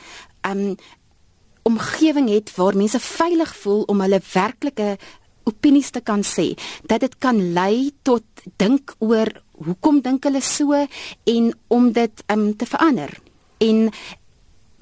um 0.48 0.76
omgewing 1.62 2.28
het 2.28 2.50
waar 2.56 2.76
mense 2.76 2.98
veilig 2.98 3.52
voel 3.56 3.84
om 3.86 4.00
hulle 4.02 4.18
werklike 4.32 4.96
opinies 5.48 5.90
te 5.90 6.00
kan 6.00 6.22
sê 6.26 6.52
dat 6.88 7.00
dit 7.00 7.18
kan 7.18 7.38
lei 7.54 7.92
tot 8.02 8.24
dink 8.58 8.94
oor 8.98 9.30
hoekom 9.62 10.00
dink 10.02 10.24
hulle 10.26 10.42
so 10.42 10.74
en 10.74 11.52
om 11.68 11.92
dit 11.92 12.24
um, 12.32 12.50
te 12.56 12.66
verander. 12.66 13.12
En 13.62 13.90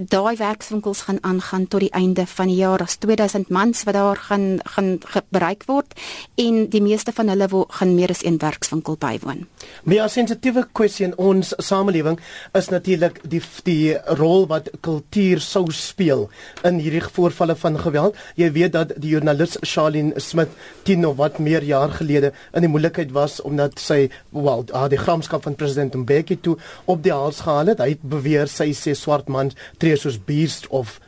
daai 0.09 0.37
werkswinkels 0.37 1.03
gaan 1.05 1.19
aangaan 1.21 1.67
tot 1.69 1.83
die 1.85 1.93
einde 1.93 2.25
van 2.27 2.49
die 2.49 2.57
jaar 2.57 2.81
as 2.81 2.97
2000 3.03 3.51
mans 3.53 3.83
wat 3.85 3.95
daar 3.95 4.17
gaan 4.17 4.47
gaan 4.65 4.99
bereik 5.29 5.67
word 5.69 5.93
en 6.41 6.63
die 6.73 6.81
meeste 6.81 7.13
van 7.13 7.29
hulle 7.29 7.49
wil 7.53 7.67
gaan 7.69 7.93
meer 7.95 8.11
as 8.11 8.25
een 8.25 8.39
werkswinkel 8.41 8.97
bywoon. 8.97 9.47
Maar 9.85 10.05
'n 10.05 10.09
sensitiewe 10.09 10.67
kwessie 10.73 11.07
in 11.07 11.17
ons 11.17 11.53
samelewing 11.57 12.19
is 12.53 12.69
natuurlik 12.69 13.21
die 13.29 13.43
die 13.65 13.99
rol 14.05 14.47
wat 14.47 14.71
kultuur 14.81 15.41
sou 15.41 15.71
speel 15.71 16.31
in 16.63 16.79
hierdie 16.79 17.03
voorvalle 17.03 17.57
van 17.57 17.79
geweld. 17.79 18.17
Jy 18.35 18.53
weet 18.53 18.73
dat 18.73 18.93
die 18.97 19.11
joernalis 19.11 19.57
Charlene 19.61 20.21
Smith 20.21 20.51
10 20.83 21.07
of 21.07 21.17
wat 21.17 21.39
meer 21.39 21.63
jaar 21.63 21.91
gelede 21.91 22.33
in 22.55 22.61
die 22.61 22.69
moeilikheid 22.69 23.13
was 23.13 23.41
omdat 23.41 23.79
sy 23.79 24.11
wel 24.31 24.65
die 24.89 24.99
gramskap 24.99 25.43
van 25.43 25.55
president 25.55 25.95
Mbeki 25.95 26.41
toe 26.41 26.57
op 26.85 27.03
die 27.03 27.13
hals 27.13 27.41
gehaal 27.41 27.67
het. 27.67 27.79
Hy 27.79 27.89
het 27.89 28.03
beweer 28.03 28.49
sy 28.49 28.73
sê 28.73 28.95
swart 28.95 29.29
man 29.29 29.51
tree 29.79 29.90
soos 29.97 30.19
beast 30.25 30.67
of 30.69 31.01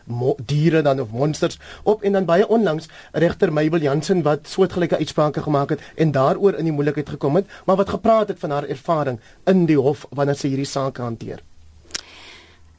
diere 0.47 0.83
dan 0.83 1.01
of 1.01 1.11
monsters 1.11 1.59
op 1.83 2.03
en 2.03 2.13
dan 2.13 2.25
baie 2.25 2.49
onlangs 2.49 2.89
regter 3.13 3.53
Mabel 3.53 3.81
Jansen 3.81 4.23
wat 4.23 4.49
soortgelyke 4.49 4.97
uitsprake 4.97 5.43
gemaak 5.43 5.69
het 5.69 5.81
en 5.95 6.13
daaroor 6.13 6.55
in 6.55 6.65
die 6.65 6.73
moeilikheid 6.73 7.09
gekom 7.09 7.37
het, 7.37 7.47
maar 7.65 7.77
wat 7.77 7.89
gepraat 7.89 8.29
het 8.29 8.39
van 8.39 8.51
haar 8.51 8.69
ervaring 8.69 9.21
in 9.45 9.67
die 9.67 9.79
hof 9.79 10.07
wanneer 10.11 10.37
sy 10.37 10.49
hierdie 10.49 10.69
saak 10.69 10.97
hanteer. 10.97 11.43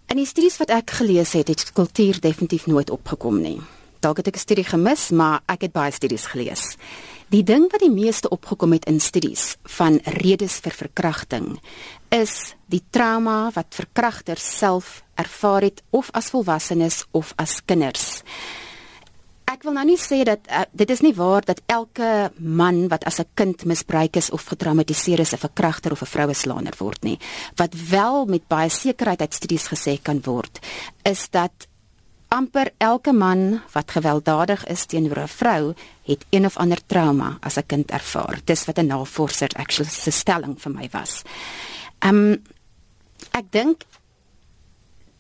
In 0.08 0.20
die 0.20 0.28
studies 0.30 0.60
wat 0.62 0.70
ek 0.70 0.92
gelees 1.00 1.32
het, 1.34 1.48
het 1.48 1.72
kultuur 1.74 2.20
definitief 2.22 2.68
nooit 2.68 2.90
opgekom 2.90 3.40
nie. 3.42 3.62
Dalk 4.04 4.18
het 4.18 4.28
ek 4.28 4.36
'n 4.36 4.40
studie 4.40 4.64
gemis, 4.64 5.10
maar 5.10 5.42
ek 5.48 5.62
het 5.62 5.72
baie 5.72 5.92
studies 5.92 6.26
gelees. 6.26 6.76
Die 7.34 7.42
ding 7.42 7.64
wat 7.72 7.82
die 7.82 7.90
meeste 7.90 8.30
opgekom 8.30 8.76
het 8.76 8.84
in 8.86 9.00
studies 9.02 9.56
van 9.80 9.96
redes 10.22 10.60
vir 10.62 10.76
verkrachting 10.78 11.48
is 12.14 12.54
die 12.70 12.84
trauma 12.94 13.48
wat 13.56 13.74
verkragters 13.74 14.46
self 14.60 15.00
ervaar 15.18 15.66
het 15.66 15.82
of 15.90 16.12
as 16.14 16.30
volwassenes 16.30 17.00
of 17.10 17.32
as 17.42 17.56
kinders. 17.66 18.22
Ek 19.50 19.66
wil 19.66 19.74
nou 19.80 19.88
nie 19.90 19.98
sê 19.98 20.22
dat 20.30 20.46
uh, 20.46 20.62
dit 20.78 20.94
is 20.94 21.02
nie 21.02 21.16
waar 21.18 21.42
dat 21.42 21.64
elke 21.74 22.30
man 22.38 22.86
wat 22.94 23.10
as 23.10 23.18
'n 23.20 23.26
kind 23.34 23.66
misbruik 23.66 24.16
is 24.16 24.30
of 24.30 24.46
getraumatiseer 24.54 25.20
is 25.20 25.34
'n 25.34 25.42
verkragter 25.42 25.92
of 25.92 26.02
'n 26.02 26.14
vroueslaander 26.14 26.78
word 26.78 27.04
nie. 27.04 27.20
Wat 27.56 27.74
wel 27.90 28.26
met 28.26 28.48
baie 28.48 28.70
sekerheid 28.70 29.22
uit 29.22 29.34
studies 29.34 29.68
gesê 29.74 29.98
kan 30.02 30.22
word, 30.22 30.60
is 31.04 31.30
dat 31.30 31.68
amper 32.34 32.72
elke 32.82 33.14
man 33.14 33.62
wat 33.74 33.92
gewelddadig 33.94 34.66
is 34.66 34.86
teenoor 34.86 35.20
'n 35.20 35.28
vrou 35.28 35.74
het 36.04 36.26
een 36.30 36.46
of 36.46 36.58
ander 36.58 36.82
trauma 36.86 37.38
as 37.42 37.58
'n 37.58 37.66
kind 37.66 37.92
ervaar. 37.92 38.40
Dis 38.44 38.66
wat 38.66 38.78
'n 38.78 38.88
navorser 38.88 39.52
actually 39.56 39.92
se 39.92 40.12
stelling 40.12 40.62
vir 40.62 40.72
my 40.72 40.90
was. 40.92 41.22
Ehm 42.00 42.16
um, 42.16 42.44
ek 43.32 43.46
dink 43.52 43.84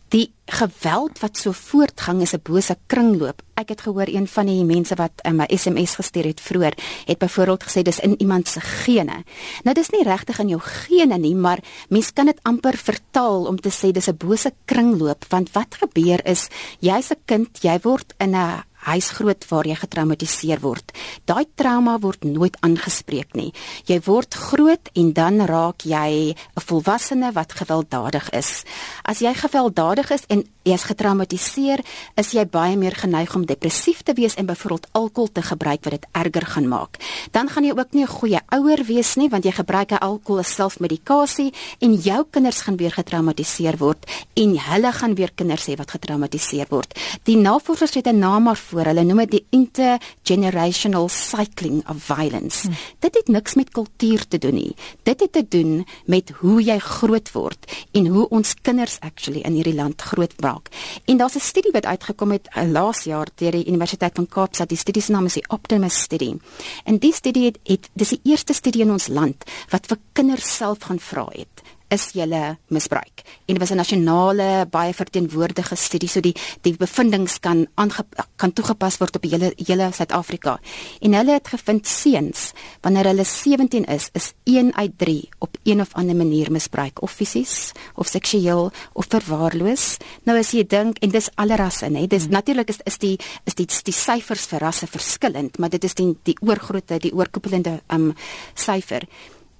die 0.09 0.33
geweld 0.45 1.19
wat 1.19 1.37
so 1.37 1.51
voortgang 1.51 2.21
is 2.21 2.33
'n 2.33 2.41
bose 2.43 2.77
kringloop. 2.87 3.41
Ek 3.63 3.69
het 3.77 3.85
gehoor 3.85 4.09
een 4.11 4.25
van 4.27 4.49
die 4.49 4.65
mense 4.67 4.95
wat 4.99 5.23
'n 5.23 5.39
um, 5.39 5.45
SMS 5.47 5.95
gestuur 5.95 6.25
het 6.25 6.41
vroeër, 6.41 6.75
het 7.05 7.17
byvoorbeeld 7.17 7.63
gesê 7.63 7.81
dis 7.81 7.99
in 7.99 8.15
iemand 8.19 8.47
se 8.47 8.59
gene. 8.59 9.23
Nou 9.63 9.73
dis 9.73 9.89
nie 9.89 10.03
regtig 10.03 10.39
in 10.39 10.47
jou 10.47 10.59
gene 10.59 11.17
nie, 11.17 11.35
maar 11.35 11.59
mens 11.89 12.13
kan 12.13 12.25
dit 12.25 12.39
amper 12.41 12.77
vertaal 12.77 13.45
om 13.45 13.59
te 13.59 13.69
sê 13.69 13.91
dis 13.91 14.07
'n 14.09 14.17
bose 14.17 14.51
kringloop 14.65 15.25
want 15.29 15.51
wat 15.51 15.75
gebeur 15.79 16.25
is 16.25 16.47
jy's 16.79 17.11
'n 17.11 17.21
kind, 17.25 17.63
jy 17.63 17.79
word 17.83 18.13
in 18.17 18.35
'n 18.35 18.63
hy's 18.85 19.09
groot 19.17 19.45
waar 19.49 19.67
jy 19.67 19.75
getraumatiseer 19.75 20.61
word. 20.63 20.91
Daai 21.25 21.45
trauma 21.55 21.97
word 21.99 22.23
nooit 22.23 22.57
aangespreek 22.61 23.35
nie. 23.35 23.51
Jy 23.85 23.99
word 24.05 24.33
groot 24.33 24.89
en 24.93 25.13
dan 25.13 25.45
raak 25.47 25.85
jy 25.85 26.35
'n 26.35 26.65
volwassene 26.67 27.31
wat 27.33 27.53
gewelddadig 27.53 28.29
is. 28.31 28.63
As 29.03 29.19
jy 29.19 29.33
gewelddadig 29.33 30.11
is 30.11 30.23
en 30.27 30.43
jy 30.63 30.73
is 30.73 30.83
getraumatiseer, 30.83 31.83
is 32.15 32.31
jy 32.31 32.45
baie 32.45 32.77
meer 32.77 32.95
geneig 32.95 33.35
om 33.35 33.45
depressief 33.45 34.01
te 34.01 34.13
wees 34.13 34.35
en 34.35 34.45
byvoorbeeld 34.45 34.87
alkohol 34.91 35.31
te 35.31 35.41
gebruik 35.41 35.83
wat 35.83 35.91
dit 35.91 36.05
erger 36.11 36.45
gaan 36.45 36.67
maak. 36.67 36.97
Dan 37.31 37.49
gaan 37.49 37.63
jy 37.63 37.71
ook 37.71 37.93
nie 37.93 38.03
'n 38.03 38.07
goeie 38.07 38.39
ouer 38.49 38.83
wees 38.85 39.15
nie 39.15 39.29
want 39.29 39.43
jy 39.43 39.51
gebruik 39.51 39.91
alkohol 39.91 40.39
as 40.39 40.55
selfmedikasie 40.55 41.53
en 41.79 41.95
jou 41.95 42.25
kinders 42.31 42.61
gaan 42.61 42.77
weer 42.77 42.91
getraumatiseer 42.91 43.77
word 43.77 44.05
en 44.35 44.57
hulle 44.57 44.91
gaan 44.91 45.15
weer 45.15 45.31
kinders 45.35 45.67
hê 45.67 45.75
wat 45.75 45.91
getraumatiseer 45.91 46.67
word. 46.69 46.99
Die 47.23 47.37
navorsers 47.37 47.93
het 47.93 48.07
'n 48.07 48.19
naam 48.19 48.43
maar 48.43 48.55
voor. 48.73 48.89
Hulle 48.91 49.05
noem 49.07 49.23
dit 49.25 49.37
die 49.37 49.45
intergenerational 49.59 51.09
cycling 51.13 51.81
of 51.89 52.01
violence. 52.09 52.67
Hmm. 52.67 52.77
Dit 53.05 53.19
het 53.19 53.31
niks 53.31 53.55
met 53.59 53.71
kultuur 53.73 54.25
te 54.27 54.39
doen 54.41 54.57
nie. 54.57 54.75
Dit 55.07 55.23
het 55.23 55.31
te 55.33 55.45
doen 55.47 55.85
met 56.09 56.33
hoe 56.41 56.59
jy 56.63 56.77
groot 56.83 57.31
word 57.35 57.69
en 57.93 58.09
hoe 58.13 58.27
ons 58.33 58.53
kinders 58.61 58.99
actually 59.01 59.43
in 59.45 59.57
hierdie 59.57 59.75
land 59.77 60.01
groot 60.01 60.33
maak. 60.41 60.69
En 61.05 61.17
daar's 61.17 61.35
'n 61.35 61.39
studie 61.39 61.71
wat 61.71 61.85
uitgekom 61.85 62.31
het 62.31 62.49
uh, 62.57 62.63
laas 62.71 63.03
jaar 63.03 63.27
deur 63.35 63.51
die 63.51 63.67
Universiteit 63.67 64.15
van 64.15 64.27
Kaapstad. 64.27 64.69
Die 64.69 64.77
studie 64.77 65.01
se 65.01 65.11
naam 65.11 65.25
is 65.25 65.33
die 65.33 65.47
Optimus 65.47 66.01
studie. 66.01 66.37
En 66.83 66.97
die 66.97 67.13
studie 67.13 67.45
het, 67.45 67.59
het 67.63 67.89
dis 67.93 68.09
die 68.09 68.19
eerste 68.23 68.53
studie 68.53 68.81
in 68.81 68.91
ons 68.91 69.07
land 69.07 69.43
wat 69.69 69.85
vir 69.85 69.97
kinders 70.13 70.55
self 70.55 70.77
gaan 70.83 70.99
vra 70.99 71.27
het 71.31 71.61
is 71.89 72.11
julle 72.13 72.57
misbruik. 72.67 73.21
En 73.45 73.55
dit 73.55 73.59
was 73.59 73.71
'n 73.71 73.75
nasionale 73.75 74.65
baie 74.69 74.93
verteenwoordige 74.93 75.75
studie 75.75 76.09
so 76.09 76.19
die 76.19 76.35
die 76.61 76.75
bevindinge 76.77 77.39
kan 77.39 77.67
aange, 77.75 78.05
kan 78.35 78.53
toegepas 78.53 78.97
word 78.97 79.15
op 79.15 79.23
hele 79.23 79.53
hele 79.55 79.89
Suid-Afrika. 79.91 80.59
En 81.01 81.13
hulle 81.13 81.31
het 81.31 81.47
gevind 81.47 81.87
seuns 81.87 82.51
wanneer 82.81 83.05
hulle 83.05 83.23
17 83.23 83.85
is, 83.85 84.09
is 84.13 84.33
1 84.43 84.75
uit 84.75 84.97
3 84.97 85.29
op 85.39 85.57
een 85.63 85.81
of 85.81 85.93
ander 85.93 86.15
manier 86.15 86.51
misbruik 86.51 87.01
of 87.01 87.11
fisies 87.11 87.71
of 87.95 88.07
seksueel 88.07 88.71
of 88.93 89.05
verwaarloos. 89.07 89.97
Nou 90.23 90.39
as 90.39 90.51
jy 90.51 90.65
dink 90.67 90.97
en 90.97 91.09
dis 91.09 91.29
alle 91.35 91.55
rasse, 91.55 91.85
hè. 91.85 92.07
Dis 92.07 92.23
hmm. 92.23 92.31
natuurlik 92.31 92.69
is 92.69 92.79
is 92.83 92.97
die 92.97 93.19
is 93.43 93.55
die 93.55 93.67
die 93.83 93.93
syfers 93.93 94.45
vir 94.45 94.59
rasse 94.59 94.87
verskillend, 94.87 95.57
maar 95.57 95.69
dit 95.69 95.83
is 95.83 95.93
die 95.93 96.17
die 96.23 96.37
oorgrootte, 96.41 96.99
die 96.99 97.13
oorkoepelende 97.13 97.81
um 97.93 98.13
syfer. 98.53 99.07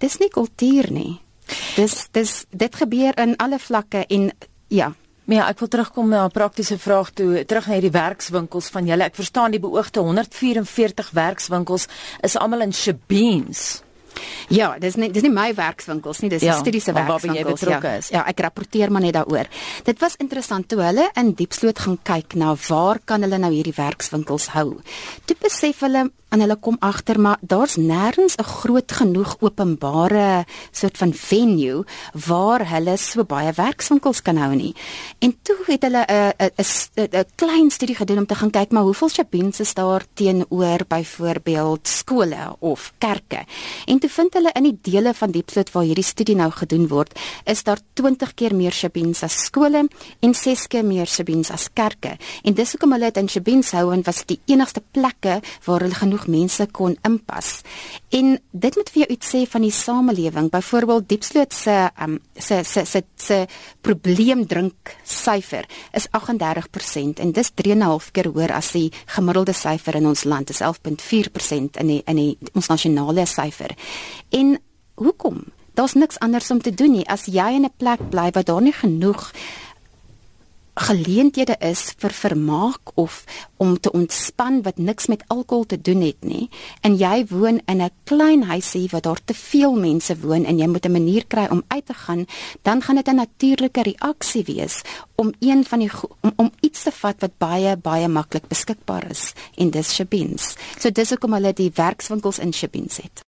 Dis 0.04 0.20
nie 0.20 0.30
kultuur 0.30 0.92
nie. 0.92 1.20
Dis 1.76 2.08
dis 2.12 2.46
dit 2.50 2.76
gebeur 2.76 3.18
in 3.18 3.38
alle 3.38 3.60
vlakke 3.60 4.06
en 4.08 4.32
ja. 4.68 4.94
Ja, 5.26 5.46
ek 5.48 5.60
wil 5.60 5.68
terugkom 5.72 6.10
na 6.10 6.26
'n 6.26 6.32
praktiese 6.32 6.78
vraag 6.78 7.12
toe, 7.12 7.46
terug 7.46 7.68
na 7.68 7.74
hierdie 7.74 7.92
werkswinkels 7.92 8.68
van 8.70 8.86
julle. 8.86 9.04
Ek 9.04 9.16
verstaan 9.16 9.52
die 9.52 9.60
beoogde 9.60 10.00
144 10.00 11.12
werkswinkels 11.12 11.88
is 12.22 12.36
almal 12.36 12.62
in 12.62 12.74
Shebeens. 12.74 13.83
Ja, 14.54 14.74
dis 14.80 14.96
nie 14.96 15.12
dis 15.12 15.24
nie 15.24 15.32
my 15.34 15.54
werkswinkels 15.56 16.22
nie, 16.24 16.30
dis 16.30 16.42
ja, 16.46 16.58
studiese 16.60 16.94
werkswinkels. 16.94 17.62
Ja, 17.62 18.20
ja, 18.20 18.26
ek 18.30 18.40
rapporteer 18.40 18.92
maar 18.92 19.02
net 19.02 19.14
daaroor. 19.14 19.48
Dit 19.84 20.00
was 20.04 20.18
interessant 20.20 20.68
toe 20.70 20.82
hulle 20.84 21.10
in 21.20 21.34
Diepsloot 21.38 21.80
gaan 21.80 22.00
kyk 22.04 22.36
na 22.36 22.56
waar 22.68 23.00
kan 23.06 23.22
hulle 23.26 23.38
nou 23.38 23.52
hierdie 23.54 23.76
werkswinkels 23.78 24.52
hou. 24.58 24.82
Toe 25.26 25.38
besef 25.40 25.82
hulle 25.86 26.10
en 26.34 26.42
hulle 26.42 26.58
kom 26.58 26.78
agter 26.82 27.20
maar 27.22 27.38
daar's 27.42 27.76
nêrens 27.78 28.36
'n 28.38 28.44
groot 28.44 28.92
genoeg 28.92 29.38
openbare 29.40 30.46
soort 30.72 30.98
van 30.98 31.14
venue 31.14 31.86
waar 32.28 32.70
hulle 32.70 32.98
so 32.98 33.24
baie 33.24 33.52
werkswinkels 33.54 34.22
kan 34.22 34.38
hou 34.38 34.56
nie. 34.56 34.76
En 35.20 35.38
toe 35.42 35.58
het 35.68 35.82
hulle 35.82 36.06
'n 36.08 36.34
'n 36.40 37.10
'n 37.14 37.26
klein 37.36 37.70
studie 37.70 37.96
gedoen 37.96 38.18
om 38.18 38.26
te 38.26 38.36
gaan 38.36 38.50
kyk 38.50 38.72
maar 38.72 38.84
hoeveel 38.84 39.10
shabins 39.10 39.60
is 39.60 39.74
daar 39.74 40.04
teenoor 40.14 40.80
byvoorbeeld 40.88 41.88
skole 41.88 42.56
of 42.60 42.94
kerke. 42.98 43.46
En 43.86 44.00
toe 44.04 44.12
vind 44.12 44.36
hulle 44.36 44.52
in 44.60 44.66
die 44.68 44.76
dele 44.92 45.14
van 45.16 45.32
Diepsloot 45.32 45.72
waar 45.72 45.86
hierdie 45.88 46.04
studie 46.04 46.36
nou 46.36 46.50
gedoen 46.52 46.90
word, 46.92 47.14
is 47.50 47.64
daar 47.64 47.80
20 48.00 48.34
keer 48.40 48.56
meer 48.56 48.76
Shabins 48.76 49.24
as 49.24 49.38
skole 49.48 49.86
en 49.88 50.34
6 50.36 50.66
keer 50.72 50.84
meer 50.84 51.08
Shabins 51.08 51.52
as 51.54 51.70
kerke. 51.74 52.18
En 52.44 52.56
dis 52.58 52.74
hoekom 52.76 52.96
hulle 52.96 53.12
dit 53.12 53.22
in 53.22 53.30
Shabins 53.32 53.72
hou 53.78 53.86
en 53.96 54.04
was 54.04 54.24
die 54.28 54.40
enigste 54.52 54.84
plekke 54.96 55.40
waar 55.68 55.86
hulle 55.86 55.96
genoeg 55.96 56.28
mense 56.28 56.68
kon 56.76 56.98
inpas. 57.08 57.62
En 58.12 58.36
dit 58.52 58.80
moet 58.80 58.92
vir 58.94 59.04
jou 59.06 59.10
iets 59.16 59.32
sê 59.34 59.44
van 59.50 59.64
die 59.64 59.72
samelewing. 59.74 60.50
Byvoorbeeld 60.52 61.08
Diepsloot 61.10 61.56
se 61.56 61.78
um, 62.04 62.20
se 62.36 62.64
se 62.68 62.86
se 62.86 63.04
se 63.16 63.40
probleem 63.82 64.44
drink 64.48 64.98
syfer 65.08 65.68
is 65.96 66.10
38% 66.12 67.22
en 67.24 67.32
dis 67.32 67.54
3.5 67.64 68.12
keer 68.12 68.32
hoër 68.34 68.56
as 68.58 68.74
die 68.76 68.90
gemiddelde 69.16 69.56
syfer 69.56 69.96
in 70.00 70.10
ons 70.12 70.26
land 70.28 70.52
is 70.52 70.62
11.4% 70.62 71.80
in 71.80 71.94
die 71.94 72.02
in 72.08 72.20
die 72.20 72.52
ons 72.54 72.68
nasionale 72.70 73.26
syfer. 73.30 73.72
En 74.30 74.60
hoekom? 74.94 75.44
Daar's 75.74 75.94
niks 75.94 76.20
anders 76.20 76.52
om 76.52 76.62
te 76.62 76.74
doen 76.74 76.92
nie. 76.92 77.08
As 77.10 77.26
jy 77.26 77.50
in 77.54 77.66
'n 77.66 77.74
plek 77.78 78.10
bly 78.10 78.32
waar 78.32 78.44
daar 78.44 78.62
nie 78.62 78.74
genoeg 78.74 79.32
geleenthede 80.74 81.56
is 81.62 81.92
vir 82.02 82.14
vermaak 82.18 82.94
of 82.98 83.24
om 83.62 83.76
te 83.80 83.92
ontspan 83.94 84.62
wat 84.66 84.78
niks 84.82 85.06
met 85.08 85.24
alkohol 85.30 85.66
te 85.70 85.78
doen 85.78 86.02
het 86.02 86.26
nie 86.26 86.48
en 86.82 86.96
jy 86.98 87.26
woon 87.30 87.62
in 87.70 87.82
'n 87.82 87.92
klein 88.10 88.44
huisie 88.44 88.88
waar 88.92 89.02
daar 89.02 89.22
te 89.26 89.34
veel 89.34 89.76
mense 89.76 90.18
woon 90.20 90.46
en 90.46 90.58
jy 90.58 90.68
moet 90.68 90.86
'n 90.86 90.92
manier 90.92 91.26
kry 91.28 91.46
om 91.50 91.64
uit 91.68 91.86
te 91.86 91.94
gaan 91.94 92.26
dan 92.62 92.82
gaan 92.82 92.96
dit 92.96 93.08
'n 93.08 93.16
natuurlike 93.16 93.82
reaksie 93.82 94.44
wees 94.44 94.82
om 95.16 95.34
een 95.40 95.64
van 95.64 95.80
die 95.80 95.92
om, 96.22 96.34
om 96.36 96.52
iets 96.62 96.84
te 96.84 96.92
vat 96.92 97.16
wat 97.20 97.38
baie 97.38 97.78
baie 97.78 98.08
maklik 98.08 98.48
beskikbaar 98.48 99.10
is 99.10 99.34
en 99.56 99.70
dis 99.70 99.94
Shabins. 99.94 100.56
So 100.80 100.92
dis 100.92 101.10
hoekom 101.10 101.34
hulle 101.34 101.54
die 101.54 101.72
werkswinkels 101.76 102.40
in 102.40 102.54
Shabins 102.54 102.98
het 102.98 103.24